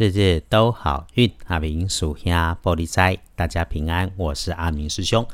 [0.00, 4.08] 日日都好运，阿明属下玻璃斋，大家平安。
[4.16, 5.26] 我是阿明师兄，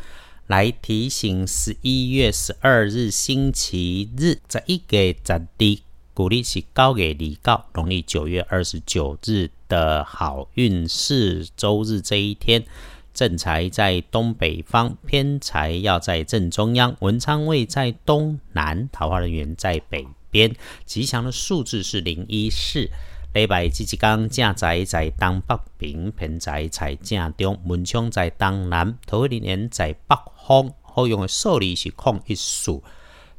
[0.46, 5.82] 来提醒十一月十二日星期日，这一个十地，
[6.14, 12.65] 古历是高给离告，农历九月二十九日的好运是周日这一天。
[13.12, 20.57] 正财在东北方，偏财要在正中央，文昌位在东南，桃花人员在北边。
[20.87, 22.89] 吉祥的数字是零一四。
[23.35, 30.72] 礼拜即一天，正财在东北平平财在正中，文昌在东南，桃花人在北方。
[30.82, 32.81] 好用的数字是空一数。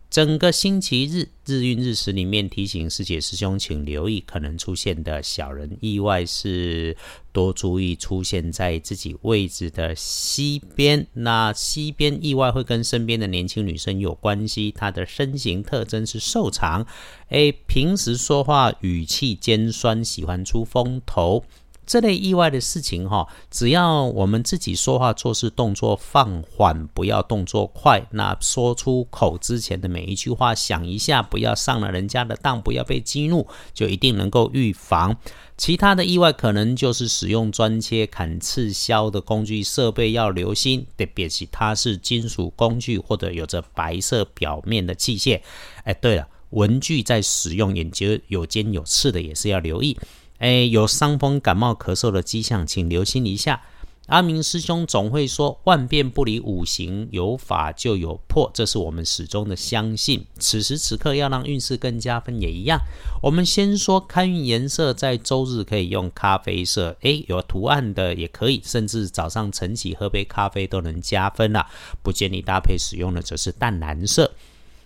[0.09, 6.95] 整个星期日日运日时里面提醒师姐师兄，请留意可能出现的小人意外，是
[7.33, 11.05] 多注意出现在自己位置的西边。
[11.13, 14.71] 那西边意外会跟身边的年轻女生有关系。
[14.71, 16.87] 她的身形特征是瘦长，
[17.29, 21.43] 诶，平时说话语气尖酸，喜欢出风头。
[21.85, 35.15] 这类意外的事情，哈，只要我们自己说话做事动作放缓，不要动作快，那说出口之前的每一句话想一下，不要上了人家的当，不要被激怒，就一定能够预防。
[35.57, 45.39] 其他的意外可能就是使用钻切、砍、刺、削的工具设备要留心，特别是它是金属工具或者有着白色表面的器械。
[45.85, 49.97] 哎，对了，文具在使用眼睛有尖有刺的也是要留意。
[50.39, 53.61] 哎，有伤风、感冒、咳嗽的迹象，请留心一下。
[54.07, 60.27] 阿明师兄总会说：“万变不离五行，有法就有破。”这是我们始终的相信。
[60.37, 62.79] 此时此刻要让运势更加分也一样。
[63.23, 71.65] 我们先说开运颜色，在周日可以用咖啡色，哎，有图案的也可以，甚至早上晨起喝杯咖啡都能加分了。
[72.03, 74.35] 不建议搭配使用的则是淡蓝色。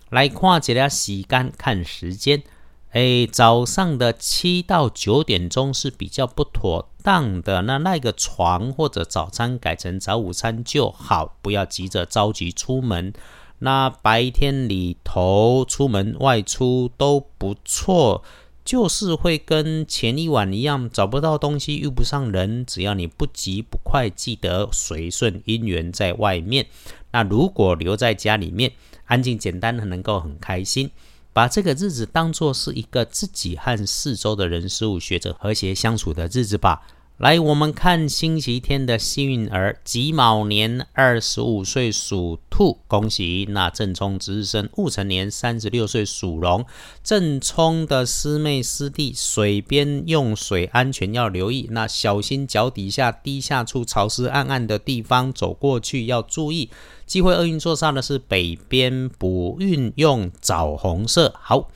[0.08, 2.42] 来看起来洗干看时间。
[2.90, 7.62] 哎，早上的七到九点钟是比较不妥当的。
[7.62, 13.12] 那那个床或者早餐改成早午餐就好，不要急着着急出门。
[13.60, 18.24] 那白天里头出门外出都不错，
[18.64, 22.66] 就是会跟前一晚一样，找不到东西，遇不上人。
[22.66, 26.66] 只要你不急不快，记得随顺因缘在外面。
[27.12, 28.72] 那如果留在家里面，
[29.04, 30.90] 安静简单的，能够很开心。
[31.32, 36.82] 把这个日子当做是一个自己和四周的人事物学着和谐相处的日子吧。
[37.20, 43.46] 来，我们看星期天的幸运儿，己卯年二十五岁属兔，恭喜！
[43.50, 46.64] 那正冲值日生戊辰年三十六岁属龙，
[47.04, 56.70] 正冲的师妹师弟，水边用水安全要留意，那小心脚底下低下处潮湿暗暗的地方走过去要注意。
[57.04, 61.34] 机会厄运座上的是北边补运用枣红色。
[61.38, 61.68] 好，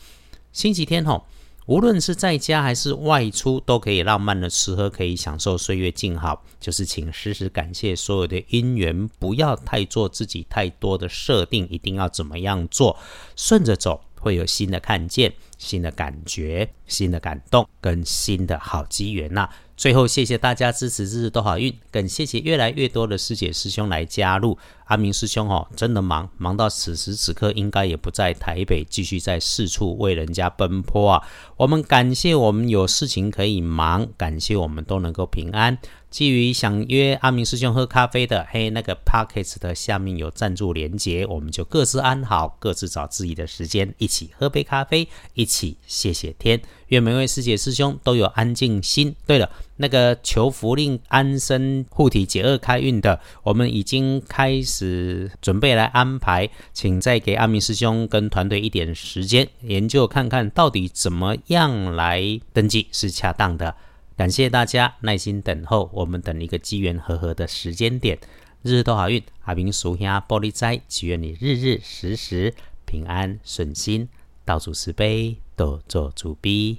[0.54, 1.26] 星期天吼。
[1.66, 6.44] 无论是在家还是外出，都可以浪漫的吃喝，可以享受岁月静好。
[6.60, 12.98] 就是请时时感谢所有的因缘，不要太做自己太多的设定，一定要怎么样做，
[13.34, 19.48] 顺着走，会有新的看见、新的感觉、新的感动跟新的好机缘呐。
[19.76, 21.76] 最后，谢谢大家支持，日日都好运。
[21.90, 24.56] 更谢谢越来越多的师姐师兄来加入。
[24.84, 31.22] 阿明师兄哦，真的忙，忙到此时此刻应该也不在台北，继续在四处为人家奔波啊。
[31.56, 35.76] 我们感谢我们有事情可以忙，感谢我们都能够平安。
[36.14, 46.62] 基于想约阿明师兄喝咖啡的，嘿，那个 pockets 的下面有赞助连接，我们就各自安好，各自找自己的时间，一起喝杯咖啡，一起谢谢天。
[46.86, 49.16] 愿每位师姐师兄都有安静心。
[49.26, 63.74] 对了，那个求福令安身护体解厄开运的，我们已经开始准备来安排，请再给阿明师兄跟团队一点时间研究看看到底怎么样来登记是恰当的。
[64.16, 68.16] 感谢大家耐心等候，我们等一个机缘和合的时间点，
[68.62, 69.20] 日日都好运。
[69.42, 72.54] 阿明属下玻璃斋，祈愿你日日时时
[72.86, 74.08] 平安顺心，
[74.44, 76.78] 到处慈悲，多做主逼。